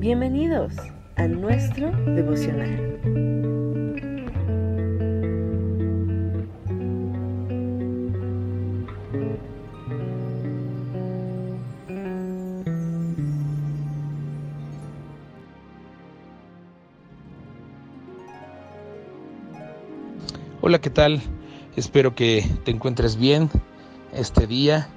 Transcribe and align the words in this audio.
Bienvenidos 0.00 0.72
a 1.16 1.26
nuestro 1.26 1.90
devocional. 1.90 2.98
Hola, 20.62 20.80
¿qué 20.80 20.88
tal? 20.88 21.20
Espero 21.76 22.14
que 22.14 22.42
te 22.64 22.70
encuentres 22.70 23.16
bien 23.16 23.50
este 24.14 24.46
día 24.46 24.88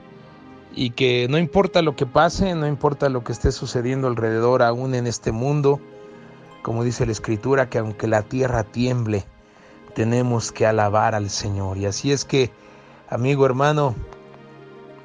y 0.75 0.91
que 0.91 1.27
no 1.29 1.37
importa 1.37 1.81
lo 1.81 1.95
que 1.95 2.05
pase, 2.05 2.55
no 2.55 2.67
importa 2.67 3.09
lo 3.09 3.23
que 3.23 3.31
esté 3.31 3.51
sucediendo 3.51 4.07
alrededor 4.07 4.63
aún 4.63 4.95
en 4.95 5.07
este 5.07 5.31
mundo, 5.31 5.79
como 6.61 6.83
dice 6.83 7.05
la 7.05 7.11
escritura, 7.11 7.69
que 7.69 7.77
aunque 7.77 8.07
la 8.07 8.23
tierra 8.23 8.63
tiemble, 8.63 9.25
tenemos 9.93 10.51
que 10.51 10.65
alabar 10.65 11.15
al 11.15 11.29
Señor. 11.29 11.77
Y 11.77 11.85
así 11.85 12.11
es 12.11 12.25
que, 12.25 12.51
amigo 13.09 13.45
hermano, 13.45 13.95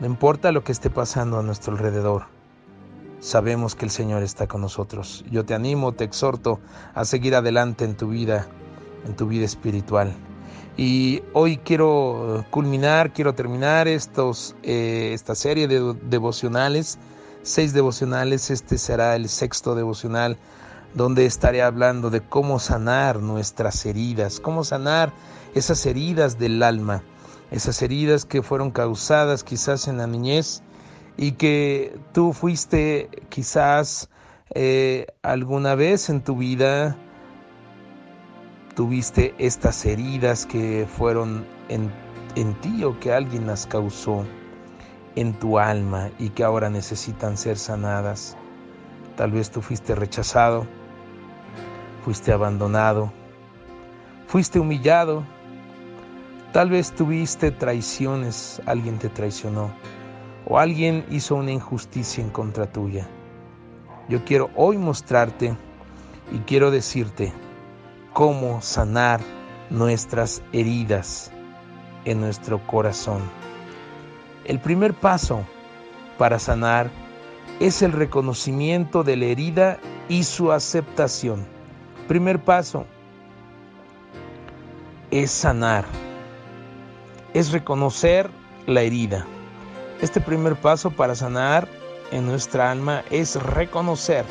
no 0.01 0.06
importa 0.06 0.52
lo 0.52 0.65
que 0.65 0.73
esté 0.73 0.91
pasando 0.91 1.39
a 1.39 1.42
nuestro 1.42 1.73
alrededor, 1.75 2.25
sabemos 3.20 3.75
que 3.75 3.84
el 3.84 3.91
Señor 3.91 4.23
está 4.23 4.47
con 4.47 4.61
nosotros. 4.61 5.25
Yo 5.30 5.45
te 5.45 5.55
animo, 5.55 5.92
te 5.92 6.05
exhorto 6.05 6.61
a 6.95 7.05
seguir 7.05 7.34
adelante 7.34 7.84
en 7.84 7.97
tu 7.97 8.09
vida, 8.09 8.47
en 9.06 9.16
tu 9.16 9.27
vida 9.27 9.45
espiritual. 9.45 10.14
Y 10.78 11.24
hoy 11.32 11.56
quiero 11.56 12.46
culminar, 12.50 13.12
quiero 13.12 13.34
terminar 13.34 13.88
estos, 13.88 14.55
eh, 14.62 15.10
esta 15.12 15.34
serie 15.34 15.66
de 15.66 15.92
devocionales, 16.05 17.00
seis 17.42 17.73
devocionales, 17.73 18.48
este 18.52 18.78
será 18.78 19.16
el 19.16 19.28
sexto 19.28 19.74
devocional 19.74 20.38
donde 20.94 21.27
estaré 21.27 21.62
hablando 21.62 22.11
de 22.11 22.20
cómo 22.20 22.61
sanar 22.61 23.19
nuestras 23.19 23.84
heridas, 23.86 24.38
cómo 24.38 24.62
sanar 24.62 25.12
esas 25.53 25.84
heridas 25.84 26.38
del 26.38 26.62
alma, 26.62 27.03
esas 27.50 27.83
heridas 27.83 28.25
que 28.25 28.42
fueron 28.42 28.70
causadas 28.70 29.42
quizás 29.42 29.88
en 29.88 29.98
la 29.98 30.06
niñez 30.06 30.62
y 31.16 31.33
que 31.33 31.98
tú 32.12 32.33
fuiste 32.33 33.10
quizás 33.31 34.10
eh, 34.55 35.06
alguna 35.22 35.75
vez 35.75 36.08
en 36.08 36.22
tu 36.22 36.36
vida 36.36 36.97
tuviste 38.79 39.34
estas 39.39 39.84
heridas 39.87 40.47
que 40.47 40.87
fueron 40.87 41.45
en, 41.69 41.91
en 42.37 42.55
ti 42.61 42.84
o 42.84 43.01
que 43.01 43.12
alguien 43.12 43.45
las 43.45 43.67
causó 43.67 44.25
en 45.17 45.33
tu 45.33 45.59
alma 45.59 46.11
y 46.21 46.29
que 46.29 46.45
ahora 46.45 46.71
necesitan 46.71 47.37
ser 47.37 47.59
sanadas. 47.59 48.37
Tal 49.17 49.33
vez 49.33 49.51
tú 49.51 49.62
fuiste 49.62 49.97
rechazado, 49.97 50.65
fuiste 52.05 52.31
abandonado, 52.31 53.11
fuiste 54.29 54.61
humillado, 54.61 55.25
tal 56.53 56.71
vez 56.71 56.93
tuviste 56.93 57.51
traiciones, 57.51 58.62
alguien 58.65 59.01
te 59.01 59.09
traicionó 59.09 59.73
o 60.47 60.56
alguien 60.56 61.05
hizo 61.11 61.34
una 61.34 61.51
injusticia 61.51 62.23
en 62.23 62.31
contra 62.31 62.71
tuya. 62.71 63.09
Yo 64.09 64.25
quiero 64.25 64.51
hoy 64.55 64.79
mostrarte 64.79 65.56
y 66.31 66.39
quiero 66.47 66.71
decirte, 66.71 67.33
cómo 68.19 68.61
sanar 68.61 69.20
nuestras 69.70 70.42
heridas 70.52 71.30
en 72.05 72.20
nuestro 72.20 72.58
corazón. 72.66 73.22
El 74.44 74.58
primer 74.58 74.92
paso 74.92 75.44
para 76.19 76.41
sanar 76.41 76.91
es 77.60 77.80
el 77.80 77.92
reconocimiento 77.92 79.05
de 79.05 79.16
la 79.16 79.27
herida 79.27 79.78
y 80.08 80.25
su 80.25 80.50
aceptación. 80.50 81.47
Primer 82.08 82.41
paso 82.41 82.86
es 85.12 85.31
sanar, 85.31 85.84
es 87.34 87.53
reconocer 87.53 88.28
la 88.66 88.81
herida. 88.81 89.28
Este 90.00 90.20
primer 90.20 90.56
paso 90.56 90.91
para 90.91 91.14
sanar 91.14 91.69
en 92.10 92.26
nuestra 92.26 92.72
alma 92.72 93.04
es 93.12 93.41
reconocer 93.41 94.25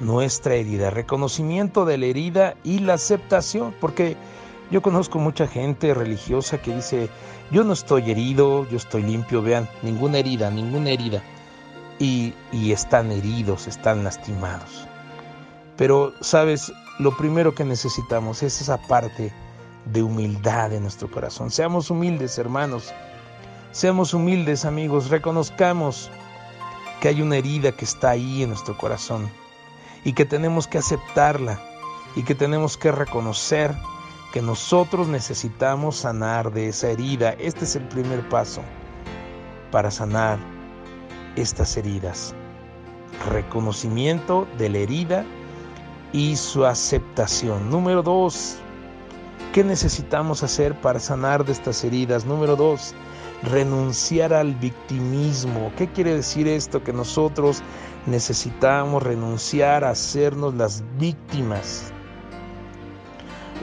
nuestra 0.00 0.54
herida, 0.54 0.90
reconocimiento 0.90 1.84
de 1.84 1.98
la 1.98 2.06
herida 2.06 2.54
y 2.64 2.80
la 2.80 2.94
aceptación, 2.94 3.74
porque 3.80 4.16
yo 4.70 4.82
conozco 4.82 5.18
mucha 5.18 5.46
gente 5.46 5.94
religiosa 5.94 6.58
que 6.58 6.74
dice, 6.74 7.08
yo 7.50 7.64
no 7.64 7.72
estoy 7.72 8.10
herido, 8.10 8.68
yo 8.70 8.76
estoy 8.76 9.02
limpio, 9.02 9.42
vean, 9.42 9.68
ninguna 9.82 10.18
herida, 10.18 10.50
ninguna 10.50 10.90
herida, 10.90 11.22
y, 11.98 12.34
y 12.52 12.72
están 12.72 13.12
heridos, 13.12 13.66
están 13.66 14.02
lastimados. 14.02 14.88
Pero, 15.76 16.12
sabes, 16.20 16.72
lo 16.98 17.16
primero 17.16 17.54
que 17.54 17.64
necesitamos 17.64 18.42
es 18.42 18.60
esa 18.60 18.78
parte 18.78 19.32
de 19.86 20.02
humildad 20.02 20.72
en 20.72 20.82
nuestro 20.82 21.10
corazón. 21.10 21.50
Seamos 21.50 21.90
humildes, 21.90 22.38
hermanos. 22.38 22.92
Seamos 23.72 24.14
humildes, 24.14 24.64
amigos. 24.64 25.10
Reconozcamos 25.10 26.10
que 27.00 27.08
hay 27.08 27.22
una 27.22 27.36
herida 27.36 27.72
que 27.72 27.84
está 27.84 28.10
ahí 28.10 28.42
en 28.42 28.50
nuestro 28.50 28.78
corazón 28.78 29.28
y 30.04 30.12
que 30.12 30.24
tenemos 30.24 30.66
que 30.66 30.78
aceptarla 30.78 31.60
y 32.14 32.22
que 32.22 32.34
tenemos 32.34 32.76
que 32.76 32.92
reconocer 32.92 33.74
que 34.32 34.42
nosotros 34.42 35.08
necesitamos 35.08 35.96
sanar 35.96 36.52
de 36.52 36.68
esa 36.68 36.88
herida. 36.88 37.30
Este 37.38 37.64
es 37.64 37.76
el 37.76 37.84
primer 37.88 38.28
paso 38.28 38.62
para 39.70 39.90
sanar 39.90 40.38
estas 41.36 41.76
heridas. 41.76 42.34
Reconocimiento 43.30 44.46
de 44.58 44.68
la 44.68 44.78
herida 44.78 45.24
y 46.12 46.36
su 46.36 46.64
aceptación. 46.64 47.70
Número 47.70 48.02
dos, 48.02 48.56
¿qué 49.52 49.64
necesitamos 49.64 50.42
hacer 50.42 50.74
para 50.80 51.00
sanar 51.00 51.44
de 51.44 51.52
estas 51.52 51.82
heridas? 51.84 52.24
Número 52.24 52.56
dos, 52.56 52.94
renunciar 53.44 54.34
al 54.34 54.54
victimismo. 54.54 55.72
¿Qué 55.76 55.88
quiere 55.88 56.14
decir 56.14 56.48
esto? 56.48 56.82
Que 56.82 56.92
nosotros 56.92 57.62
necesitamos 58.06 59.02
renunciar 59.02 59.84
a 59.84 59.90
hacernos 59.90 60.54
las 60.54 60.82
víctimas. 60.98 61.93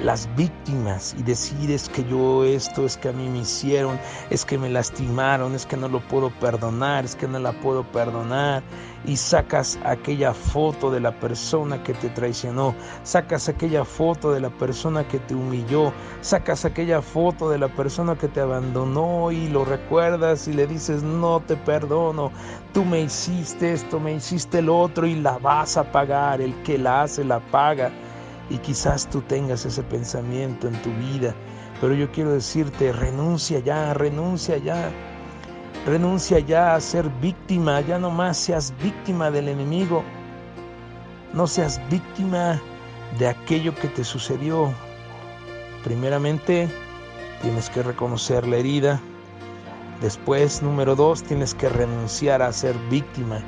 Las 0.04 0.28
víctimas 0.36 1.16
y 1.16 1.22
decir 1.22 1.70
es 1.70 1.88
que 1.88 2.04
yo 2.04 2.44
esto, 2.44 2.88
es 2.88 2.98
que 2.98 3.10
a 3.10 3.12
mí 3.12 3.30
me 3.30 3.40
hicieron, 3.40 4.00
es 4.32 4.46
que 4.46 4.58
me 4.58 4.68
lastimaron, 4.68 5.54
es 5.54 5.68
que 5.68 5.78
no 5.78 5.88
lo 5.88 6.00
puedo 6.00 6.32
perdonar, 6.32 7.06
es 7.06 7.16
que 7.16 7.28
no 7.28 7.38
la 7.38 7.52
puedo 7.52 7.84
perdonar. 7.84 8.64
Y 9.06 9.18
sacas 9.18 9.78
aquella 9.84 10.34
foto 10.34 10.90
de 10.90 11.02
la 11.02 11.12
persona 11.20 11.84
que 11.84 11.94
te 11.94 12.10
traicionó, 12.10 12.74
sacas 13.04 13.48
aquella 13.48 13.86
foto 13.86 14.32
de 14.32 14.40
la 14.40 14.50
persona 14.50 15.08
que 15.08 15.20
te 15.20 15.36
humilló, 15.36 15.94
sacas 16.22 16.66
aquella 16.66 17.04
foto 17.04 17.50
de 17.52 17.60
la 17.60 17.68
persona 17.68 18.16
que 18.16 18.28
te 18.28 18.42
abandonó 18.42 19.32
y 19.32 19.50
lo 19.50 19.66
recuerdas 19.66 20.48
y 20.48 20.54
le 20.54 20.66
dices, 20.66 21.04
no 21.04 21.42
te 21.42 21.56
perdono, 21.58 22.32
tú 22.74 22.86
me 22.86 23.02
hiciste 23.02 23.74
esto, 23.74 24.00
me 24.00 24.16
hiciste 24.16 24.64
lo 24.64 24.80
otro 24.80 25.06
y 25.06 25.14
la 25.14 25.38
vas 25.38 25.78
a 25.78 25.92
pagar, 25.92 26.42
el 26.42 26.56
que 26.64 26.80
la 26.80 27.04
hace 27.04 27.24
la 27.24 27.40
paga. 27.40 27.92
Y 28.52 28.58
quizás 28.58 29.10
tú 29.10 29.22
tengas 29.22 29.66
ese 29.66 29.82
pensamiento 29.82 30.68
en 30.68 30.74
tu 30.82 30.92
vida, 30.96 31.34
pero 31.80 31.94
yo 31.94 32.12
quiero 32.12 32.34
decirte, 32.34 32.92
renuncia 32.92 33.60
ya, 33.60 33.94
renuncia 33.94 34.58
ya. 34.58 34.92
Renuncia 35.86 36.40
ya 36.40 36.76
a 36.76 36.82
ser 36.82 37.10
víctima, 37.22 37.80
ya 37.80 37.98
no 37.98 38.12
más 38.12 38.38
seas 38.38 38.74
víctima 38.84 39.32
del 39.32 39.48
enemigo. 39.48 40.04
No 41.34 41.48
seas 41.48 41.82
víctima 41.90 42.62
de 43.18 43.30
aquello 43.30 43.74
que 43.74 43.88
te 43.88 44.04
sucedió. 44.04 44.74
Primeramente, 45.86 46.70
tienes 47.42 47.70
que 47.70 47.84
reconocer 47.84 48.46
la 48.46 48.58
herida. 48.58 49.00
Después, 50.02 50.62
número 50.62 50.96
dos, 50.98 51.24
tienes 51.24 51.56
que 51.56 51.70
renunciar 51.70 52.42
a 52.42 52.52
ser 52.52 52.76
víctima. 52.90 53.40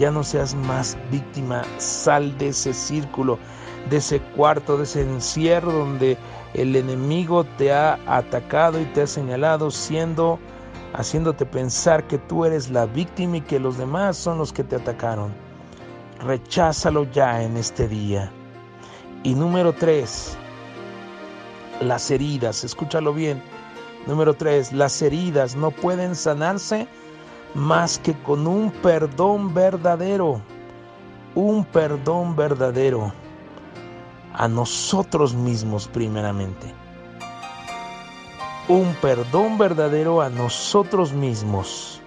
Ya 0.00 0.10
no 0.10 0.24
seas 0.24 0.54
más 0.54 0.98
víctima, 1.10 1.62
sal 1.78 2.36
de 2.36 2.48
ese 2.48 2.74
círculo, 2.74 3.38
de 3.88 3.96
ese 3.96 4.20
cuarto, 4.36 4.76
de 4.76 4.84
ese 4.84 5.02
encierro 5.02 5.72
donde 5.72 6.18
el 6.54 6.76
enemigo 6.76 7.44
te 7.44 7.72
ha 7.72 7.98
atacado 8.06 8.80
y 8.80 8.84
te 8.86 9.02
ha 9.02 9.06
señalado 9.06 9.70
siendo 9.70 10.38
haciéndote 10.92 11.46
pensar 11.46 12.06
que 12.06 12.18
tú 12.18 12.44
eres 12.44 12.70
la 12.70 12.86
víctima 12.86 13.36
y 13.36 13.40
que 13.42 13.60
los 13.60 13.78
demás 13.78 14.16
son 14.16 14.38
los 14.38 14.52
que 14.52 14.64
te 14.64 14.76
atacaron. 14.76 15.32
Recházalo 16.20 17.04
ya 17.12 17.42
en 17.42 17.56
este 17.56 17.86
día. 17.86 18.30
Y 19.22 19.34
número 19.34 19.72
tres, 19.72 20.36
las 21.80 22.10
heridas, 22.10 22.64
escúchalo 22.64 23.14
bien. 23.14 23.40
Número 24.06 24.34
tres, 24.34 24.72
las 24.72 25.00
heridas 25.00 25.54
no 25.54 25.70
pueden 25.70 26.14
sanarse 26.14 26.88
más 27.54 27.98
que 27.98 28.14
con 28.22 28.46
un 28.46 28.70
perdón 28.70 29.54
verdadero. 29.54 30.40
Un 31.34 31.64
perdón 31.64 32.34
verdadero 32.34 33.12
a 34.34 34.48
nosotros 34.48 35.34
mismos 35.34 35.88
primeramente. 35.88 36.72
Un 38.68 38.94
perdón 39.00 39.58
verdadero 39.58 40.22
a 40.22 40.28
nosotros 40.28 41.12
mismos 41.12 42.00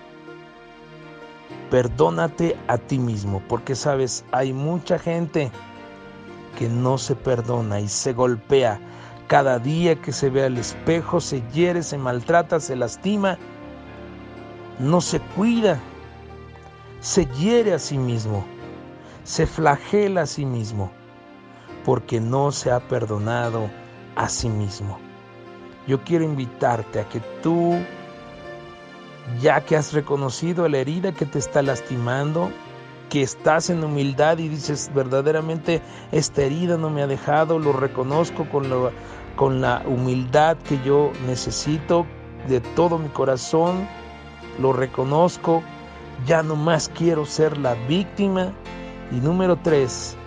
Perdónate 1.74 2.56
a 2.68 2.78
ti 2.78 3.00
mismo, 3.00 3.42
porque 3.50 3.74
sabes, 3.74 4.24
hay 4.32 4.54
mucha 4.54 5.00
gente 5.00 5.50
que 6.56 6.70
no 6.70 7.00
se 7.00 7.16
perdona 7.16 7.80
y 7.80 7.88
se 7.88 8.14
golpea. 8.14 8.80
Cada 9.26 9.58
día 9.58 9.96
que 9.96 10.12
se 10.12 10.30
ve 10.30 10.44
al 10.44 10.60
espejo 10.60 11.20
se 11.20 11.42
hiere, 11.52 11.82
se 11.82 11.98
maltrata, 11.98 12.60
se 12.60 12.76
lastima, 12.76 13.40
no 14.78 15.02
se 15.02 15.20
cuida, 15.20 15.80
se 17.00 17.26
hiere 17.26 17.74
a 17.74 17.80
sí 17.80 17.98
mismo, 17.98 18.46
se 19.24 19.48
flagela 19.48 20.22
a 20.22 20.28
sí 20.28 20.46
mismo, 20.46 20.92
porque 21.86 22.20
no 22.20 22.52
se 22.52 22.72
ha 22.72 22.80
perdonado 22.80 23.70
a 24.16 24.30
sí 24.30 24.50
mismo. 24.50 25.00
Yo 25.88 26.04
quiero 26.04 26.24
invitarte 26.24 27.00
a 27.00 27.10
que 27.10 27.20
tú 27.42 27.78
ya 29.42 29.62
que 29.62 29.76
has 29.76 29.94
reconocido 29.94 30.68
la 30.68 30.80
herida 30.80 31.14
que 31.14 31.26
te 31.26 31.40
está 31.40 31.62
lastimando, 31.62 32.52
que 33.10 33.22
estás 33.22 33.70
en 33.70 33.84
humildad 33.84 34.38
y 34.38 34.50
dices 34.50 34.92
verdaderamente 34.94 35.82
esta 36.12 36.42
herida 36.44 36.78
no 36.78 36.90
me 36.90 37.04
ha 37.04 37.08
dejado, 37.08 37.60
lo 37.60 37.74
reconozco 37.74 38.48
con, 38.50 38.66
con 39.36 39.62
la 39.62 39.84
humildad 39.86 40.58
que 40.58 40.80
yo 40.84 41.12
necesito 41.28 42.06
de 42.48 42.60
todo 42.60 42.98
mi 42.98 43.10
corazón, 43.10 43.88
lo 44.60 44.74
reconozco, 44.74 45.64
ya 46.26 46.44
no 46.44 46.56
más 46.56 46.90
quiero 46.90 47.26
ser 47.26 47.58
la 47.58 47.74
víctima. 47.88 48.52
Y 49.12 49.16
número 49.16 49.58
tres, 49.58 50.18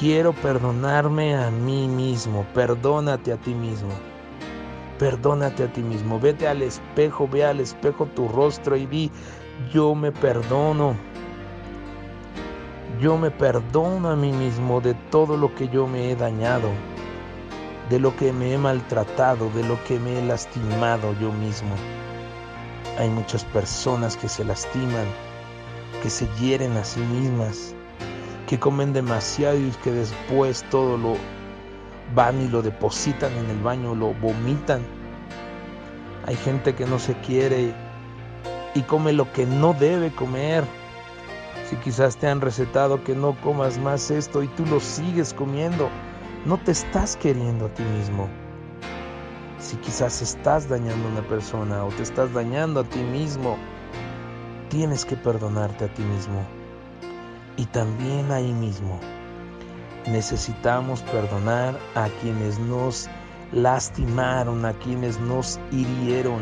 quiero 0.00 0.32
perdonarme 0.32 1.36
a 1.36 1.50
mí 1.50 1.86
mismo, 1.86 2.46
perdónate 2.54 3.34
a 3.34 3.36
ti 3.36 3.52
mismo. 3.52 3.90
Perdónate 4.98 5.64
a 5.64 5.72
ti 5.72 5.82
mismo, 5.82 6.18
vete 6.18 6.48
al 6.48 6.62
espejo, 6.62 7.28
ve 7.28 7.44
al 7.44 7.60
espejo 7.60 8.06
tu 8.06 8.26
rostro 8.26 8.76
y 8.76 8.86
di, 8.86 9.10
yo 9.74 9.94
me 9.94 10.10
perdono. 10.10 10.96
Yo 12.98 13.18
me 13.18 13.30
perdono 13.30 14.08
a 14.08 14.16
mí 14.16 14.32
mismo 14.32 14.80
de 14.80 14.94
todo 15.10 15.36
lo 15.36 15.54
que 15.54 15.68
yo 15.68 15.86
me 15.86 16.10
he 16.10 16.16
dañado, 16.16 16.70
de 17.90 17.98
lo 17.98 18.16
que 18.16 18.32
me 18.32 18.54
he 18.54 18.58
maltratado, 18.58 19.50
de 19.50 19.64
lo 19.64 19.82
que 19.84 19.98
me 19.98 20.18
he 20.18 20.22
lastimado 20.24 21.14
yo 21.20 21.30
mismo. 21.30 21.74
Hay 22.98 23.10
muchas 23.10 23.44
personas 23.44 24.16
que 24.16 24.30
se 24.30 24.44
lastiman, 24.44 25.06
que 26.02 26.08
se 26.08 26.26
hieren 26.38 26.74
a 26.78 26.84
sí 26.84 27.00
mismas, 27.00 27.74
que 28.50 28.58
comen 28.58 28.92
demasiado 28.92 29.56
y 29.56 29.70
que 29.84 29.92
después 29.92 30.64
todo 30.70 30.98
lo 30.98 31.14
van 32.16 32.42
y 32.42 32.48
lo 32.48 32.62
depositan 32.62 33.32
en 33.34 33.48
el 33.48 33.60
baño, 33.60 33.94
lo 33.94 34.12
vomitan. 34.14 34.82
Hay 36.26 36.34
gente 36.34 36.74
que 36.74 36.84
no 36.84 36.98
se 36.98 37.14
quiere 37.20 37.72
y 38.74 38.82
come 38.82 39.12
lo 39.12 39.32
que 39.32 39.46
no 39.46 39.72
debe 39.72 40.10
comer. 40.10 40.64
Si 41.68 41.76
quizás 41.76 42.16
te 42.16 42.26
han 42.26 42.40
recetado 42.40 43.04
que 43.04 43.14
no 43.14 43.40
comas 43.40 43.78
más 43.78 44.10
esto 44.10 44.42
y 44.42 44.48
tú 44.48 44.66
lo 44.66 44.80
sigues 44.80 45.32
comiendo, 45.32 45.88
no 46.44 46.58
te 46.58 46.72
estás 46.72 47.14
queriendo 47.14 47.66
a 47.66 47.74
ti 47.74 47.84
mismo. 47.84 48.28
Si 49.60 49.76
quizás 49.76 50.22
estás 50.22 50.68
dañando 50.68 51.06
a 51.06 51.12
una 51.12 51.28
persona 51.28 51.84
o 51.84 51.90
te 51.90 52.02
estás 52.02 52.32
dañando 52.32 52.80
a 52.80 52.84
ti 52.84 52.98
mismo, 52.98 53.56
tienes 54.70 55.04
que 55.04 55.14
perdonarte 55.14 55.84
a 55.84 55.94
ti 55.94 56.02
mismo. 56.02 56.59
Y 57.60 57.66
también 57.66 58.32
ahí 58.32 58.54
mismo 58.54 58.98
necesitamos 60.06 61.02
perdonar 61.02 61.78
a 61.94 62.08
quienes 62.22 62.58
nos 62.58 63.06
lastimaron, 63.52 64.64
a 64.64 64.72
quienes 64.72 65.20
nos 65.20 65.60
hirieron. 65.70 66.40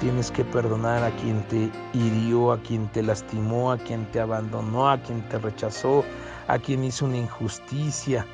Tienes 0.00 0.30
que 0.30 0.44
perdonar 0.44 1.02
a 1.02 1.10
quien 1.16 1.42
te 1.48 1.68
hirió, 1.92 2.52
a 2.52 2.58
quien 2.60 2.86
te 2.92 3.02
lastimó, 3.02 3.72
a 3.72 3.78
quien 3.78 4.06
te 4.12 4.20
abandonó, 4.20 4.88
a 4.88 5.02
quien 5.02 5.28
te 5.28 5.40
rechazó, 5.40 6.04
a 6.46 6.56
quien 6.60 6.84
hizo 6.84 7.06
una 7.06 7.16
injusticia, 7.16 8.24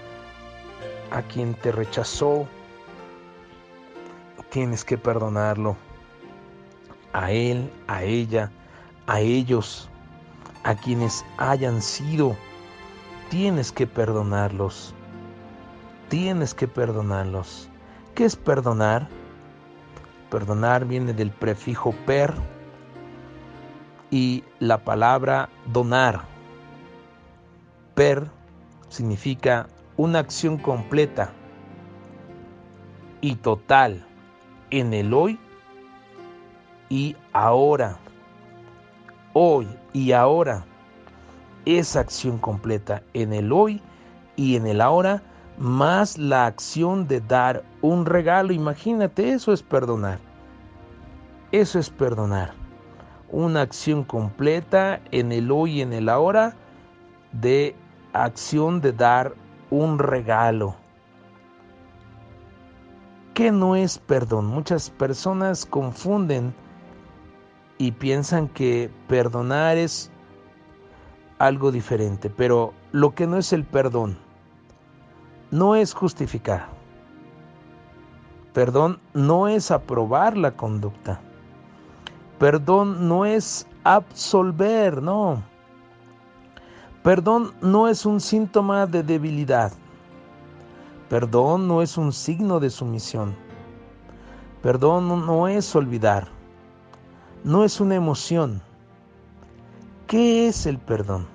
a 1.10 1.22
quien 1.22 1.54
te 1.54 1.72
rechazó. 1.72 2.46
Tienes 4.50 4.84
que 4.84 4.98
perdonarlo. 4.98 5.74
A 7.14 7.32
él, 7.32 7.72
a 7.86 8.02
ella, 8.02 8.52
a 9.06 9.20
ellos, 9.20 9.87
a 10.68 10.74
quienes 10.74 11.24
hayan 11.38 11.80
sido 11.80 12.36
tienes 13.30 13.72
que 13.72 13.86
perdonarlos. 13.86 14.92
Tienes 16.10 16.52
que 16.52 16.68
perdonarlos. 16.68 17.70
¿Qué 18.14 18.26
es 18.26 18.36
perdonar? 18.36 19.08
Perdonar 20.28 20.84
viene 20.84 21.14
del 21.14 21.30
prefijo 21.30 21.92
per 22.04 22.34
y 24.10 24.44
la 24.58 24.76
palabra 24.76 25.48
donar. 25.72 26.20
Per 27.94 28.30
significa 28.90 29.68
una 29.96 30.18
acción 30.18 30.58
completa 30.58 31.32
y 33.22 33.36
total 33.36 34.06
en 34.68 34.92
el 34.92 35.14
hoy 35.14 35.40
y 36.90 37.16
ahora. 37.32 37.98
Hoy 39.40 39.68
y 39.92 40.10
ahora 40.10 40.64
esa 41.64 42.00
acción 42.00 42.38
completa 42.38 43.04
en 43.14 43.32
el 43.32 43.52
hoy 43.52 43.80
y 44.34 44.56
en 44.56 44.66
el 44.66 44.80
ahora, 44.80 45.22
más 45.58 46.18
la 46.18 46.46
acción 46.46 47.06
de 47.06 47.20
dar 47.20 47.62
un 47.80 48.04
regalo. 48.04 48.52
Imagínate, 48.52 49.30
eso 49.30 49.52
es 49.52 49.62
perdonar. 49.62 50.18
Eso 51.52 51.78
es 51.78 51.88
perdonar. 51.88 52.52
Una 53.30 53.60
acción 53.60 54.02
completa 54.02 55.00
en 55.12 55.30
el 55.30 55.52
hoy 55.52 55.74
y 55.74 55.82
en 55.82 55.92
el 55.92 56.08
ahora 56.08 56.56
de 57.30 57.76
acción 58.14 58.80
de 58.80 58.92
dar 58.92 59.34
un 59.70 60.00
regalo. 60.00 60.74
¿Qué 63.34 63.52
no 63.52 63.76
es 63.76 64.00
perdón? 64.00 64.46
Muchas 64.46 64.90
personas 64.90 65.64
confunden 65.64 66.52
y 67.78 67.92
piensan 67.92 68.48
que 68.48 68.90
perdonar 69.06 69.76
es 69.76 70.10
algo 71.38 71.70
diferente, 71.70 72.28
pero 72.28 72.74
lo 72.92 73.14
que 73.14 73.26
no 73.26 73.38
es 73.38 73.52
el 73.52 73.64
perdón, 73.64 74.18
no 75.50 75.76
es 75.76 75.94
justificar. 75.94 76.68
Perdón 78.52 78.98
no 79.14 79.46
es 79.46 79.70
aprobar 79.70 80.36
la 80.36 80.50
conducta. 80.50 81.20
Perdón 82.38 83.08
no 83.08 83.24
es 83.24 83.66
absolver, 83.84 85.00
no. 85.00 85.42
Perdón 87.04 87.54
no 87.62 87.88
es 87.88 88.04
un 88.04 88.20
síntoma 88.20 88.86
de 88.86 89.02
debilidad. 89.04 89.72
Perdón 91.08 91.68
no 91.68 91.82
es 91.82 91.96
un 91.96 92.12
signo 92.12 92.58
de 92.58 92.70
sumisión. 92.70 93.36
Perdón 94.62 95.08
no 95.08 95.46
es 95.46 95.74
olvidar. 95.76 96.37
No 97.44 97.64
es 97.64 97.80
una 97.80 97.94
emoción. 97.94 98.60
¿Qué 100.08 100.48
es 100.48 100.66
el 100.66 100.78
perdón? 100.78 101.26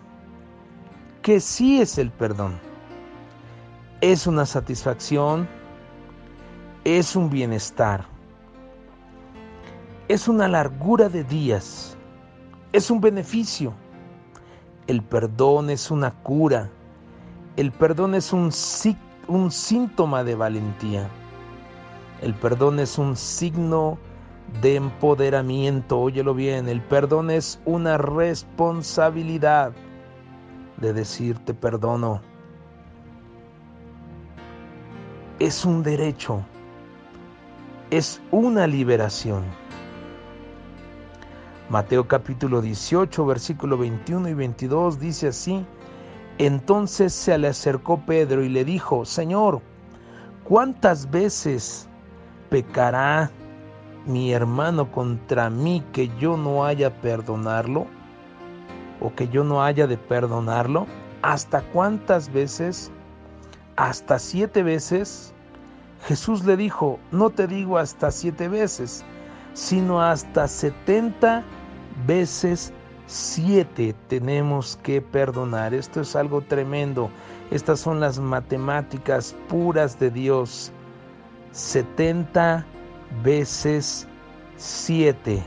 ¿Qué 1.22 1.40
sí 1.40 1.80
es 1.80 1.98
el 1.98 2.12
perdón? 2.12 2.60
Es 4.02 4.28
una 4.28 4.46
satisfacción, 4.46 5.48
es 6.84 7.16
un 7.16 7.30
bienestar, 7.30 8.06
es 10.10 10.28
una 10.28 10.50
largura 10.50 11.08
de 11.08 11.24
días, 11.24 11.96
es 12.74 12.92
un 12.92 13.00
beneficio. 13.00 13.74
El 14.88 15.02
perdón 15.02 15.70
es 15.70 15.90
una 15.90 16.12
cura, 16.12 16.70
el 17.56 17.72
perdón 17.72 18.16
es 18.16 18.34
un, 18.34 18.52
síntoma 18.52 20.26
de 20.26 20.36
valentía, 20.36 21.08
el 22.22 22.34
perdón 22.34 22.80
es 22.80 22.98
un 22.98 23.16
signo 23.16 23.98
de 23.98 24.13
empoderamiento. 24.64 26.00
Óyelo 26.00 26.34
bien, 26.34 26.68
el 26.70 26.82
perdón 26.82 27.30
es 27.30 27.60
una 27.66 27.98
responsabilidad 27.98 29.74
de 30.78 30.94
decirte 30.94 31.54
perdono. 31.54 32.22
Es 35.40 35.66
un 35.66 35.84
derecho, 35.84 36.44
es 37.90 38.22
una 38.32 38.68
liberación. 38.68 39.44
Mateo 41.70 42.08
capítulo 42.08 42.62
18, 42.62 43.26
versículo 43.26 43.78
21 43.78 44.30
y 44.30 44.34
22 44.34 45.00
dice 45.00 45.30
así, 45.30 45.66
entonces 46.38 47.14
se 47.14 47.38
le 47.38 47.48
acercó 47.48 48.00
Pedro 48.06 48.44
y 48.44 48.50
le 48.50 48.64
dijo, 48.66 49.06
Señor, 49.06 49.62
¿cuántas 50.44 51.10
veces 51.10 51.88
pecará 52.50 53.32
mi 54.06 54.34
hermano 54.34 54.92
contra 54.92 55.50
mí 55.50 55.84
que 55.92 56.10
yo 56.20 56.38
no 56.38 56.66
haya 56.66 57.02
perdonarlo 57.02 57.88
o 59.00 59.14
que 59.14 59.28
yo 59.28 59.44
no 59.44 59.64
haya 59.64 59.88
de 59.88 59.98
perdonarlo? 59.98 60.88
¿Hasta 61.22 61.62
cuántas 61.62 62.32
veces? 62.32 62.92
Hasta 63.76 64.20
siete 64.20 64.64
veces. 64.64 65.34
Jesús 66.06 66.44
le 66.46 66.58
dijo, 66.58 67.00
no 67.12 67.30
te 67.30 67.48
digo 67.48 67.78
hasta 67.78 68.12
siete 68.12 68.50
veces, 68.50 69.06
sino 69.54 70.02
hasta 70.02 70.48
setenta 70.48 71.44
veces 72.06 72.74
siete 73.06 73.96
tenemos 74.08 74.78
que 74.84 75.02
perdonar. 75.02 75.74
Esto 75.74 76.02
es 76.02 76.16
algo 76.16 76.42
tremendo. 76.42 77.10
Estas 77.52 77.80
son 77.80 78.00
las 78.00 78.20
matemáticas 78.20 79.36
puras 79.48 80.00
de 80.00 80.10
Dios. 80.10 80.72
70 81.52 82.66
veces 83.22 84.08
7. 84.58 85.44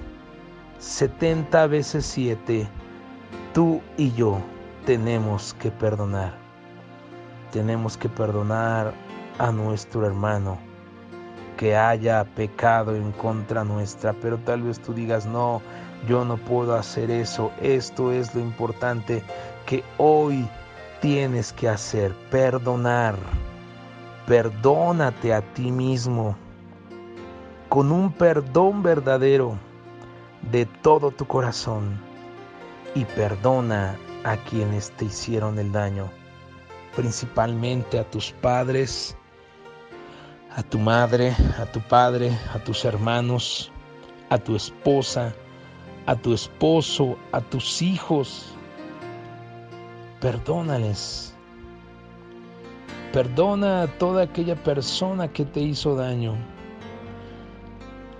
70 0.79 1.67
veces 1.67 2.07
7. 2.07 2.69
Tú 3.53 3.81
y 3.97 4.13
yo 4.13 4.39
tenemos 4.85 5.55
que 5.55 5.71
perdonar. 5.71 6.35
Tenemos 7.51 7.97
que 7.97 8.09
perdonar 8.09 8.93
a 9.39 9.51
nuestro 9.51 10.07
hermano 10.07 10.59
que 11.57 11.75
haya 11.75 12.25
pecado 12.25 12.95
en 12.95 13.13
contra 13.13 13.65
nuestra, 13.65 14.13
pero 14.13 14.37
tal 14.39 14.63
vez 14.63 14.79
tú 14.79 14.93
digas, 14.93 15.25
no, 15.27 15.63
yo 16.07 16.25
no 16.25 16.37
puedo 16.37 16.75
hacer 16.75 17.11
eso. 17.11 17.51
Esto 17.63 18.13
es 18.13 18.35
lo 18.35 18.41
importante 18.41 19.23
que 19.65 19.83
hoy 19.97 20.47
tienes 21.01 21.53
que 21.53 21.69
hacer, 21.69 22.15
perdonar. 22.31 23.17
Perdónate 24.27 25.33
a 25.33 25.41
ti 25.55 25.73
mismo 25.73 26.37
con 27.69 27.91
un 27.91 28.13
perdón 28.13 28.83
verdadero 28.83 29.59
de 30.51 30.67
todo 30.67 31.11
tu 31.11 31.27
corazón 31.27 31.99
y 32.95 33.05
perdona 33.05 33.97
a 34.25 34.37
quienes 34.37 34.91
te 34.93 35.07
hicieron 35.07 35.59
el 35.59 35.73
daño, 35.73 36.09
principalmente 36.95 37.99
a 37.99 38.05
tus 38.05 38.33
padres, 38.33 39.17
a 40.55 40.63
tu 40.63 40.79
madre, 40.79 41.35
a 41.59 41.67
tu 41.67 41.81
padre, 41.81 42.37
a 42.55 42.59
tus 42.59 42.85
hermanos, 42.85 43.71
a 44.31 44.39
tu 44.39 44.57
esposa, 44.57 45.35
a 46.07 46.17
tu 46.17 46.33
esposo, 46.33 47.19
a 47.33 47.41
tus 47.41 47.83
hijos. 47.83 48.55
Perdónales. 50.21 51.35
Perdona 53.13 53.83
a 53.83 53.87
toda 53.87 54.23
aquella 54.23 54.57
persona 54.57 55.29
que 55.29 55.45
te 55.45 55.61
hizo 55.61 55.95
daño. 55.95 56.37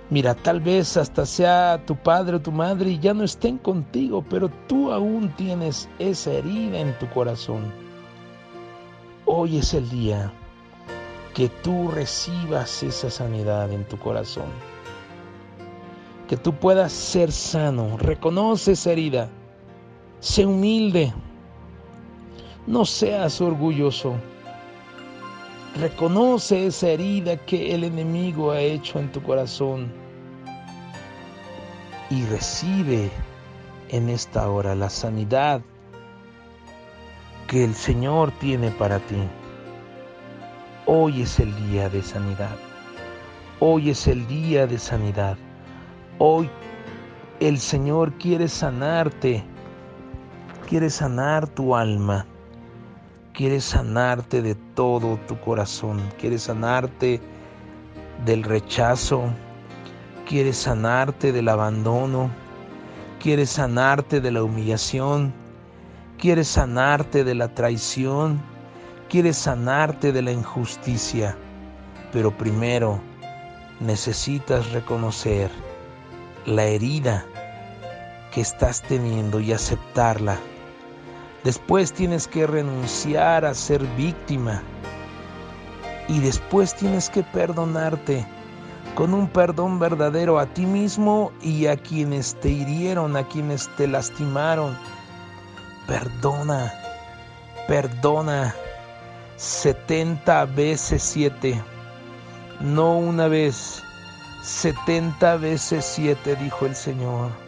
Mira, 0.09 0.35
tal 0.35 0.61
vez 0.61 0.95
hasta 0.95 1.25
sea 1.25 1.81
tu 1.85 1.95
padre 1.95 2.37
o 2.37 2.41
tu 2.41 2.51
madre 2.51 2.91
y 2.91 2.99
ya 2.99 3.13
no 3.13 3.23
estén 3.23 3.57
contigo, 3.57 4.23
pero 4.29 4.49
tú 4.67 4.91
aún 4.91 5.33
tienes 5.35 5.89
esa 5.99 6.31
herida 6.31 6.79
en 6.79 6.97
tu 6.97 7.09
corazón. 7.09 7.71
Hoy 9.25 9.57
es 9.57 9.73
el 9.73 9.89
día 9.89 10.31
que 11.33 11.49
tú 11.49 11.89
recibas 11.91 12.81
esa 12.83 13.09
sanidad 13.09 13.71
en 13.71 13.83
tu 13.85 13.97
corazón 13.97 14.45
que 16.27 16.37
tú 16.37 16.53
puedas 16.53 16.91
ser 16.91 17.31
sano. 17.31 17.97
Reconoce 17.97 18.73
esa 18.73 18.91
herida. 18.91 19.29
Sé 20.19 20.45
humilde. 20.45 21.13
No 22.67 22.85
seas 22.85 23.39
orgulloso. 23.39 24.15
Reconoce 25.75 26.67
esa 26.67 26.89
herida 26.89 27.37
que 27.37 27.75
el 27.75 27.83
enemigo 27.83 28.51
ha 28.51 28.59
hecho 28.59 28.99
en 28.99 29.11
tu 29.11 29.21
corazón. 29.21 29.91
Y 32.09 32.23
recibe 32.25 33.11
en 33.89 34.09
esta 34.09 34.49
hora 34.49 34.73
la 34.73 34.89
sanidad 34.89 35.61
que 37.47 37.63
el 37.63 37.75
Señor 37.75 38.31
tiene 38.39 38.71
para 38.71 38.99
ti. 38.99 39.17
Hoy 40.85 41.21
es 41.21 41.39
el 41.39 41.55
día 41.69 41.89
de 41.89 42.01
sanidad. 42.01 42.55
Hoy 43.59 43.89
es 43.89 44.07
el 44.07 44.25
día 44.27 44.67
de 44.67 44.79
sanidad. 44.79 45.37
Hoy 46.17 46.49
el 47.39 47.59
Señor 47.59 48.13
quiere 48.13 48.47
sanarte, 48.47 49.43
quiere 50.67 50.89
sanar 50.89 51.47
tu 51.47 51.75
alma, 51.75 52.25
quiere 53.37 53.61
sanarte 53.61 54.41
de 54.41 54.55
todo 54.73 55.15
tu 55.27 55.39
corazón, 55.41 56.01
quiere 56.19 56.39
sanarte 56.39 57.21
del 58.25 58.41
rechazo, 58.41 59.25
quiere 60.25 60.51
sanarte 60.51 61.31
del 61.31 61.47
abandono, 61.47 62.31
quiere 63.19 63.45
sanarte 63.45 64.21
de 64.21 64.31
la 64.31 64.41
humillación, 64.41 65.31
quiere 66.17 66.43
sanarte 66.43 67.23
de 67.23 67.35
la 67.35 67.47
traición, 67.53 68.41
quiere 69.07 69.31
sanarte 69.33 70.11
de 70.11 70.23
la 70.23 70.31
injusticia. 70.31 71.37
Pero 72.11 72.35
primero 72.35 72.99
necesitas 73.79 74.71
reconocer 74.71 75.51
la 76.47 76.63
herida 76.63 77.23
que 78.31 78.41
estás 78.41 78.81
teniendo 78.81 79.39
y 79.39 79.53
aceptarla. 79.53 80.39
Después 81.47 81.93
tienes 81.93 82.27
que 82.27 82.45
renunciar 82.45 83.45
a 83.45 83.53
ser 83.53 83.81
víctima. 83.95 84.61
Y 86.09 86.19
después 86.19 86.75
tienes 86.75 87.09
que 87.09 87.23
perdonarte 87.23 88.25
con 88.95 89.13
un 89.13 89.29
perdón 89.29 89.79
verdadero 89.79 90.39
a 90.39 90.45
ti 90.47 90.65
mismo 90.65 91.31
y 91.41 91.67
a 91.67 91.77
quienes 91.77 92.35
te 92.41 92.49
hirieron, 92.49 93.15
a 93.15 93.25
quienes 93.25 93.73
te 93.77 93.87
lastimaron. 93.87 94.77
Perdona, 95.87 96.73
perdona 97.65 98.53
70 99.37 100.47
veces 100.47 101.01
7, 101.01 101.63
no 102.59 102.97
una 102.97 103.29
vez 103.29 103.81
70 104.43 105.37
veces 105.37 105.85
7, 105.95 106.35
dijo 106.35 106.65
el 106.65 106.75
Señor. 106.75 107.46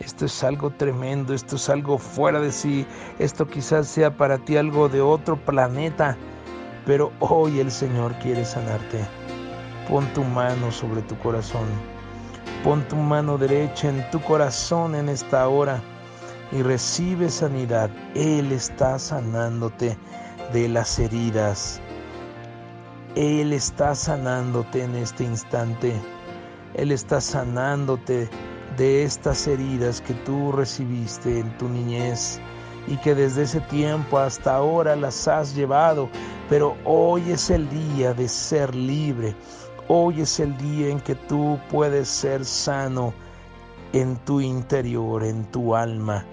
Esto 0.00 0.24
es 0.24 0.42
algo 0.42 0.70
tremendo, 0.70 1.34
esto 1.34 1.56
es 1.56 1.68
algo 1.68 1.98
fuera 1.98 2.40
de 2.40 2.50
sí, 2.50 2.86
esto 3.18 3.46
quizás 3.46 3.86
sea 3.86 4.16
para 4.16 4.38
ti 4.38 4.56
algo 4.56 4.88
de 4.88 5.02
otro 5.02 5.36
planeta, 5.36 6.16
pero 6.86 7.12
hoy 7.20 7.60
el 7.60 7.70
Señor 7.70 8.14
quiere 8.14 8.46
sanarte. 8.46 9.04
Pon 9.90 10.06
tu 10.14 10.24
mano 10.24 10.72
sobre 10.72 11.02
tu 11.02 11.18
corazón, 11.18 11.66
pon 12.64 12.82
tu 12.88 12.96
mano 12.96 13.36
derecha 13.36 13.90
en 13.90 14.10
tu 14.10 14.20
corazón 14.22 14.94
en 14.94 15.10
esta 15.10 15.46
hora 15.48 15.82
y 16.50 16.62
recibe 16.62 17.28
sanidad. 17.28 17.90
Él 18.14 18.52
está 18.52 18.98
sanándote 18.98 19.98
de 20.54 20.68
las 20.70 20.98
heridas. 20.98 21.78
Él 23.16 23.52
está 23.52 23.94
sanándote 23.94 24.82
en 24.82 24.94
este 24.96 25.24
instante. 25.24 25.92
Él 26.72 26.90
está 26.90 27.20
sanándote 27.20 28.30
de 28.80 29.02
estas 29.02 29.46
heridas 29.46 30.00
que 30.00 30.14
tú 30.24 30.52
recibiste 30.52 31.40
en 31.40 31.58
tu 31.58 31.68
niñez 31.68 32.40
y 32.86 32.96
que 32.96 33.14
desde 33.14 33.42
ese 33.42 33.60
tiempo 33.60 34.18
hasta 34.18 34.54
ahora 34.54 34.96
las 34.96 35.28
has 35.28 35.54
llevado, 35.54 36.08
pero 36.48 36.74
hoy 36.86 37.30
es 37.30 37.50
el 37.50 37.68
día 37.68 38.14
de 38.14 38.26
ser 38.26 38.74
libre. 38.74 39.34
Hoy 39.88 40.22
es 40.22 40.40
el 40.40 40.56
día 40.56 40.88
en 40.88 40.98
que 40.98 41.14
tú 41.14 41.58
puedes 41.70 42.08
ser 42.08 42.42
sano 42.42 43.12
en 43.92 44.16
tu 44.24 44.40
interior, 44.40 45.24
en 45.24 45.44
tu 45.50 45.76
alma. 45.76 46.24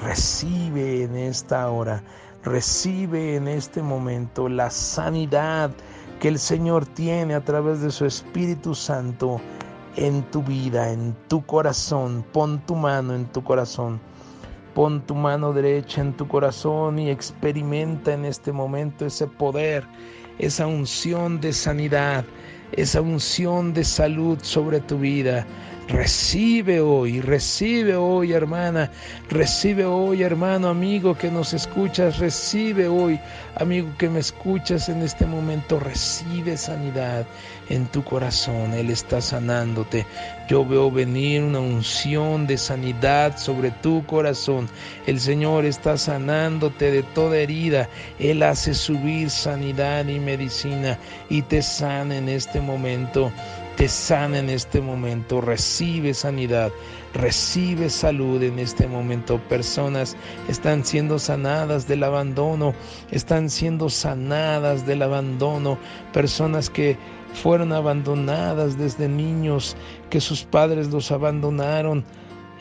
Recibe 0.00 1.02
en 1.02 1.16
esta 1.16 1.68
hora, 1.70 2.04
recibe 2.44 3.34
en 3.34 3.48
este 3.48 3.82
momento 3.82 4.48
la 4.48 4.70
sanidad 4.70 5.72
que 6.20 6.28
el 6.28 6.38
Señor 6.38 6.86
tiene 6.86 7.34
a 7.34 7.44
través 7.44 7.80
de 7.80 7.90
su 7.90 8.06
Espíritu 8.06 8.76
Santo 8.76 9.40
en 9.96 10.22
tu 10.30 10.42
vida, 10.42 10.92
en 10.92 11.14
tu 11.28 11.44
corazón. 11.44 12.24
Pon 12.32 12.60
tu 12.66 12.74
mano 12.74 13.14
en 13.14 13.26
tu 13.26 13.42
corazón. 13.42 14.00
Pon 14.74 15.00
tu 15.00 15.14
mano 15.14 15.52
derecha 15.52 16.02
en 16.02 16.12
tu 16.12 16.28
corazón 16.28 16.98
y 16.98 17.10
experimenta 17.10 18.12
en 18.12 18.26
este 18.26 18.52
momento 18.52 19.06
ese 19.06 19.26
poder, 19.26 19.84
esa 20.38 20.66
unción 20.66 21.40
de 21.40 21.52
sanidad, 21.54 22.24
esa 22.72 23.00
unción 23.00 23.72
de 23.72 23.84
salud 23.84 24.38
sobre 24.42 24.80
tu 24.80 24.98
vida. 24.98 25.46
Recibe 25.88 26.80
hoy, 26.80 27.20
recibe 27.20 27.94
hoy 27.94 28.32
hermana, 28.32 28.90
recibe 29.30 29.84
hoy 29.84 30.24
hermano, 30.24 30.68
amigo 30.68 31.16
que 31.16 31.30
nos 31.30 31.54
escuchas, 31.54 32.18
recibe 32.18 32.88
hoy, 32.88 33.20
amigo 33.54 33.88
que 33.96 34.08
me 34.08 34.18
escuchas 34.18 34.88
en 34.88 35.02
este 35.02 35.26
momento, 35.26 35.78
recibe 35.78 36.56
sanidad 36.56 37.24
en 37.68 37.86
tu 37.86 38.02
corazón, 38.02 38.74
Él 38.74 38.90
está 38.90 39.20
sanándote. 39.20 40.04
Yo 40.48 40.66
veo 40.66 40.90
venir 40.90 41.44
una 41.44 41.60
unción 41.60 42.48
de 42.48 42.58
sanidad 42.58 43.38
sobre 43.38 43.70
tu 43.70 44.04
corazón. 44.06 44.68
El 45.06 45.20
Señor 45.20 45.64
está 45.64 45.96
sanándote 45.96 46.90
de 46.90 47.04
toda 47.04 47.36
herida. 47.36 47.88
Él 48.18 48.42
hace 48.42 48.74
subir 48.74 49.30
sanidad 49.30 50.06
y 50.06 50.18
medicina 50.18 50.98
y 51.28 51.42
te 51.42 51.62
sana 51.62 52.16
en 52.16 52.28
este 52.28 52.60
momento 52.60 53.32
te 53.76 53.88
sana 53.88 54.38
en 54.38 54.48
este 54.48 54.80
momento, 54.80 55.42
recibe 55.42 56.14
sanidad, 56.14 56.72
recibe 57.12 57.90
salud 57.90 58.42
en 58.42 58.58
este 58.58 58.86
momento. 58.86 59.38
Personas 59.50 60.16
están 60.48 60.82
siendo 60.82 61.18
sanadas 61.18 61.86
del 61.86 62.02
abandono, 62.02 62.72
están 63.10 63.50
siendo 63.50 63.90
sanadas 63.90 64.86
del 64.86 65.02
abandono. 65.02 65.78
Personas 66.14 66.70
que 66.70 66.96
fueron 67.34 67.72
abandonadas 67.72 68.78
desde 68.78 69.08
niños, 69.08 69.76
que 70.08 70.22
sus 70.22 70.42
padres 70.42 70.88
los 70.88 71.12
abandonaron. 71.12 72.02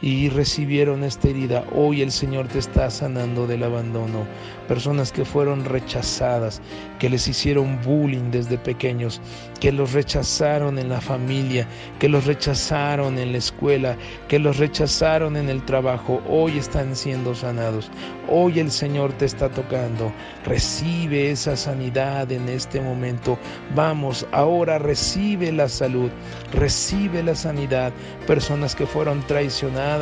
Y 0.02 0.30
recibieron 0.30 1.04
esta 1.04 1.30
herida. 1.30 1.64
Hoy 1.74 2.02
el 2.02 2.12
Señor 2.12 2.48
te 2.48 2.60
está 2.60 2.90
sanando 2.90 3.48
del 3.48 3.64
abandono. 3.64 4.26
Personas 4.68 5.12
que 5.12 5.24
fueron 5.24 5.64
rechazadas, 5.64 6.62
que 7.00 7.10
les 7.10 7.28
hicieron 7.28 7.80
bullying 7.82 8.32
desde 8.32 8.58
pequeños, 8.58 9.22
que 9.60 9.72
los 9.72 9.94
rechazaron 9.94 10.78
en 10.80 10.90
la 10.90 11.00
familia, 11.00 11.68
que 12.00 12.10
los 12.10 12.26
rechazaron 12.26 13.18
en 13.18 13.32
la 13.32 13.38
escuela, 13.38 13.98
que 14.28 14.40
los 14.40 14.58
rechazaron 14.58 15.38
en 15.38 15.50
el 15.50 15.64
trabajo. 15.66 16.22
Hoy 16.28 16.58
están 16.58 16.96
siendo 16.96 17.34
sanados. 17.34 17.90
Hoy 18.28 18.60
el 18.60 18.72
Señor 18.72 19.14
te 19.14 19.26
está 19.26 19.50
tocando. 19.50 20.12
Recibe 20.46 21.32
esa 21.32 21.56
sanidad 21.56 22.32
en 22.32 22.50
este 22.50 22.82
momento. 22.82 23.38
Vamos, 23.76 24.26
ahora 24.32 24.80
recibe 24.80 25.52
la 25.52 25.70
salud, 25.70 26.10
recibe 26.54 27.24
la 27.24 27.36
sanidad. 27.36 27.94
Personas 28.28 28.76
que 28.76 28.88
fueron 28.88 29.22
traicionadas 29.28 29.95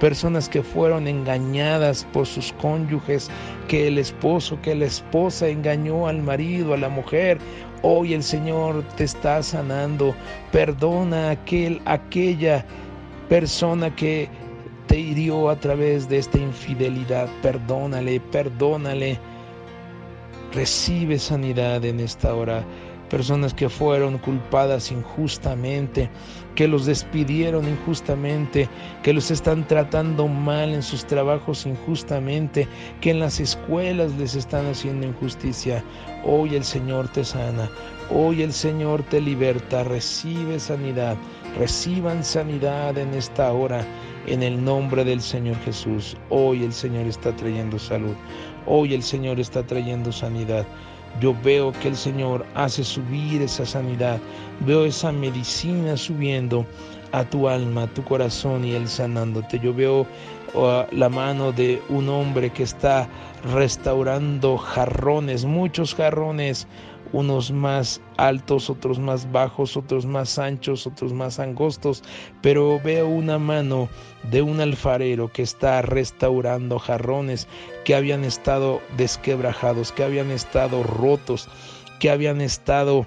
personas 0.00 0.48
que 0.48 0.62
fueron 0.62 1.06
engañadas 1.06 2.06
por 2.12 2.26
sus 2.26 2.52
cónyuges, 2.54 3.30
que 3.68 3.88
el 3.88 3.98
esposo, 3.98 4.60
que 4.62 4.74
la 4.74 4.86
esposa 4.86 5.48
engañó 5.48 6.06
al 6.06 6.22
marido, 6.22 6.74
a 6.74 6.76
la 6.76 6.88
mujer. 6.88 7.38
Hoy 7.82 8.14
el 8.14 8.22
Señor 8.22 8.82
te 8.96 9.04
está 9.04 9.42
sanando. 9.42 10.14
Perdona 10.52 11.28
a 11.28 11.30
aquel, 11.32 11.80
aquella 11.84 12.64
persona 13.28 13.94
que 13.94 14.28
te 14.86 14.98
hirió 14.98 15.50
a 15.50 15.56
través 15.56 16.08
de 16.08 16.18
esta 16.18 16.38
infidelidad. 16.38 17.28
Perdónale, 17.42 18.20
perdónale. 18.20 19.18
Recibe 20.52 21.18
sanidad 21.18 21.84
en 21.84 22.00
esta 22.00 22.34
hora 22.34 22.64
personas 23.10 23.52
que 23.52 23.68
fueron 23.68 24.16
culpadas 24.18 24.90
injustamente, 24.90 26.08
que 26.54 26.66
los 26.66 26.86
despidieron 26.86 27.68
injustamente, 27.68 28.68
que 29.02 29.12
los 29.12 29.30
están 29.30 29.66
tratando 29.66 30.28
mal 30.28 30.72
en 30.72 30.82
sus 30.82 31.04
trabajos 31.04 31.66
injustamente, 31.66 32.66
que 33.02 33.10
en 33.10 33.18
las 33.18 33.40
escuelas 33.40 34.12
les 34.12 34.34
están 34.34 34.66
haciendo 34.66 35.06
injusticia. 35.06 35.84
Hoy 36.24 36.54
el 36.54 36.64
Señor 36.64 37.08
te 37.08 37.24
sana, 37.24 37.68
hoy 38.10 38.42
el 38.42 38.52
Señor 38.52 39.02
te 39.02 39.20
liberta, 39.20 39.84
recibe 39.84 40.58
sanidad, 40.58 41.16
reciban 41.58 42.24
sanidad 42.24 42.96
en 42.96 43.12
esta 43.12 43.52
hora. 43.52 43.84
En 44.26 44.42
el 44.42 44.62
nombre 44.62 45.02
del 45.02 45.20
Señor 45.22 45.56
Jesús, 45.64 46.14
hoy 46.28 46.62
el 46.62 46.74
Señor 46.74 47.06
está 47.06 47.34
trayendo 47.34 47.78
salud, 47.78 48.14
hoy 48.66 48.92
el 48.92 49.02
Señor 49.02 49.40
está 49.40 49.66
trayendo 49.66 50.12
sanidad. 50.12 50.66
Yo 51.18 51.34
veo 51.42 51.72
que 51.72 51.88
el 51.88 51.96
Señor 51.96 52.46
hace 52.54 52.84
subir 52.84 53.42
esa 53.42 53.66
sanidad, 53.66 54.20
veo 54.60 54.84
esa 54.84 55.10
medicina 55.12 55.96
subiendo 55.96 56.64
a 57.12 57.24
tu 57.24 57.48
alma, 57.48 57.82
a 57.82 57.86
tu 57.88 58.04
corazón 58.04 58.64
y 58.64 58.72
Él 58.72 58.88
sanándote. 58.88 59.58
Yo 59.58 59.74
veo 59.74 60.06
uh, 60.54 60.84
la 60.92 61.08
mano 61.08 61.52
de 61.52 61.82
un 61.88 62.08
hombre 62.08 62.50
que 62.50 62.62
está 62.62 63.08
restaurando 63.52 64.56
jarrones, 64.56 65.44
muchos 65.44 65.94
jarrones 65.94 66.66
unos 67.12 67.50
más 67.50 68.00
altos, 68.16 68.70
otros 68.70 68.98
más 68.98 69.30
bajos, 69.32 69.76
otros 69.76 70.06
más 70.06 70.38
anchos, 70.38 70.86
otros 70.86 71.12
más 71.12 71.38
angostos, 71.38 72.02
pero 72.42 72.80
veo 72.80 73.08
una 73.08 73.38
mano 73.38 73.88
de 74.30 74.42
un 74.42 74.60
alfarero 74.60 75.32
que 75.32 75.42
está 75.42 75.82
restaurando 75.82 76.78
jarrones 76.78 77.48
que 77.84 77.94
habían 77.94 78.24
estado 78.24 78.80
desquebrajados, 78.96 79.92
que 79.92 80.04
habían 80.04 80.30
estado 80.30 80.82
rotos, 80.82 81.48
que 81.98 82.10
habían 82.10 82.40
estado 82.40 83.04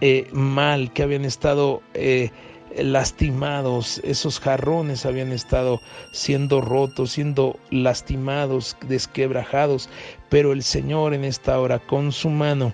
eh, 0.00 0.28
mal, 0.32 0.92
que 0.92 1.02
habían 1.02 1.24
estado... 1.24 1.82
Eh, 1.94 2.30
lastimados, 2.76 4.00
esos 4.02 4.40
jarrones 4.40 5.06
habían 5.06 5.30
estado 5.30 5.80
siendo 6.12 6.60
rotos, 6.60 7.12
siendo 7.12 7.56
lastimados, 7.70 8.76
desquebrajados, 8.88 9.88
pero 10.28 10.52
el 10.52 10.62
Señor 10.62 11.14
en 11.14 11.24
esta 11.24 11.60
hora 11.60 11.78
con 11.78 12.10
su 12.10 12.30
mano 12.30 12.72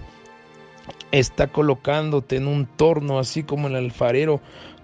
está 1.12 1.49
colocándote 1.49 2.37
en 2.37 2.46
un 2.46 2.66
torno, 2.66 3.18
así 3.18 3.42
como 3.42 3.68
el 3.68 3.77
alfarero 3.77 4.40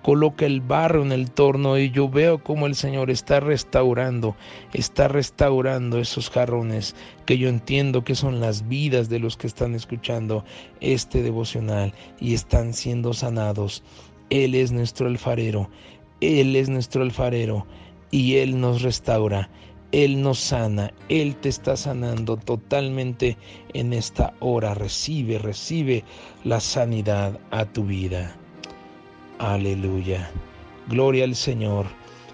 coloca 0.07 0.47
el 0.47 0.61
barro 0.61 1.03
en 1.03 1.11
el 1.11 1.33
torno 1.33 1.77
y 1.79 1.91
yo 1.91 2.09
veo 2.09 2.39
como 2.39 2.69
el 2.69 2.77
Señor 2.77 3.11
está 3.11 3.41
restaurando, 3.41 4.37
está 4.73 5.09
restaurando 5.09 5.99
esos 5.99 6.31
jarrones 6.31 6.95
que 7.25 7.39
yo 7.39 7.49
entiendo 7.49 8.05
que 8.05 8.15
son 8.15 8.39
las 8.39 8.69
vidas 8.69 9.09
de 9.09 9.19
los 9.19 9.37
que 9.37 9.49
están 9.49 9.75
escuchando 9.75 10.45
este 10.81 11.23
devocional 11.23 11.93
y 12.21 12.35
están 12.35 12.73
siendo 12.73 13.15
sanados. 13.15 13.83
Él 14.31 14.55
es 14.55 14.71
nuestro 14.71 15.09
alfarero, 15.09 15.69
Él 16.21 16.55
es 16.55 16.69
nuestro 16.69 17.03
alfarero 17.03 17.67
y 18.13 18.37
Él 18.37 18.61
nos 18.61 18.83
restaura. 18.83 19.51
Él 19.97 20.21
nos 20.21 20.39
sana, 20.39 20.93
Él 21.09 21.37
te 21.37 21.49
está 21.49 21.75
sanando 21.75 22.37
totalmente 22.37 23.39
en 23.73 23.95
esta 23.95 24.35
hora. 24.41 24.75
Recibe, 24.75 25.39
recibe 25.39 26.05
la 26.45 26.61
sanidad 26.61 27.41
a 27.51 27.65
tu 27.65 27.85
vida. 27.85 28.37
Aleluya. 29.39 30.31
Gloria 30.89 31.25
al 31.25 31.35
Señor. 31.35 31.87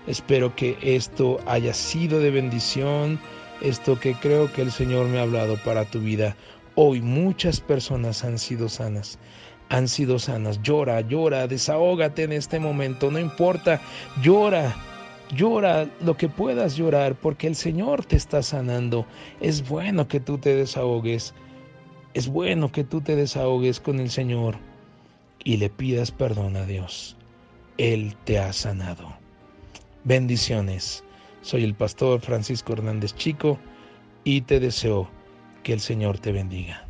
Espero 0.09 0.57
que 0.57 0.77
esto 0.83 1.39
haya 1.47 1.73
sido 1.73 2.19
de 2.19 2.33
bendición, 2.33 3.21
esto 3.61 3.97
que 4.01 4.15
creo 4.15 4.53
que 4.53 4.63
el 4.63 4.73
Señor 4.73 5.07
me 5.07 5.21
ha 5.21 5.23
hablado 5.23 5.57
para 5.65 5.85
tu 5.85 6.01
vida. 6.01 6.35
Hoy 6.75 7.01
muchas 7.01 7.61
personas 7.61 8.25
han 8.25 8.41
sido 8.41 8.69
sanas 8.69 9.21
han 9.69 9.89
sido 9.89 10.19
sanas. 10.19 10.61
Llora, 10.63 11.01
llora, 11.01 11.47
desahógate 11.47 12.25
en 12.25 12.33
este 12.33 12.59
momento, 12.59 13.11
no 13.11 13.19
importa, 13.19 13.81
llora, 14.21 14.75
Llora 15.33 15.89
lo 16.03 16.17
que 16.17 16.29
puedas 16.29 16.77
llorar 16.77 17.15
porque 17.15 17.47
el 17.47 17.57
Señor 17.57 18.05
te 18.05 18.17
está 18.17 18.43
sanando. 18.43 19.07
Es 19.41 19.67
bueno 19.67 20.07
que 20.07 20.21
tú 20.21 20.37
te 20.37 20.55
desahogues. 20.55 21.35
Es 22.13 22.29
bueno 22.29 22.71
que 22.71 22.85
tú 22.85 23.01
te 23.01 23.17
desahogues 23.17 23.81
con 23.81 23.99
el 23.99 24.11
Señor 24.11 24.57
y 25.43 25.57
le 25.57 25.71
pidas 25.71 26.11
perdón 26.11 26.57
a 26.57 26.67
Dios. 26.67 27.17
Él 27.79 28.15
te 28.25 28.39
ha 28.39 28.53
sanado. 28.53 29.15
Bendiciones. 30.05 31.03
Soy 31.41 31.65
el 31.65 31.75
pastor 31.75 32.21
Francisco 32.21 32.75
Hernández 32.75 33.15
Chico 33.15 33.59
y 34.25 34.43
te 34.43 34.61
deseo 34.61 35.09
que 35.63 35.73
el 35.73 35.81
Señor 35.81 36.19
te 36.19 36.33
bendiga. 36.33 36.87